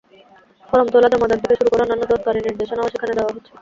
[0.69, 3.51] Form তোলা, জমাদান থেকে শুরু করে অন্যান্য দরকারি নির্দেশনাও সেখানে দেওয়া আছে।